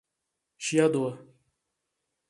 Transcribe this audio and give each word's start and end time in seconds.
Chiador 0.63 1.13